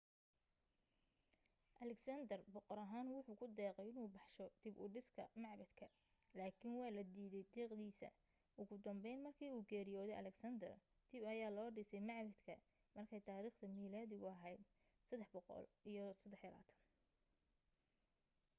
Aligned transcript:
alexander 1.85 2.39
boqor 2.53 2.79
ahaan 2.85 3.07
wuxuu 3.15 3.39
ku 3.39 3.45
deeqay 3.59 3.87
inuu 3.91 4.09
baxsho 4.15 4.45
dib 4.63 4.75
u 4.83 4.85
dhiska 4.93 5.23
macbadka 5.43 5.85
laakiin 6.37 6.77
waa 6.81 6.95
la 6.97 7.03
diidey 7.13 7.45
deeqdiisa 7.55 8.09
ugu 8.61 8.75
dambeyn 8.85 9.19
markii 9.25 9.53
uu 9.55 9.67
geriyoodey 9.71 10.19
alexander 10.21 10.73
dib 11.11 11.23
ayaa 11.33 11.55
loo 11.57 11.69
dhisay 11.75 12.03
macbadka 12.11 12.53
markay 12.95 13.21
taariikhda 13.27 13.67
miilaadigu 13.75 14.25
ahayd323 14.35 16.49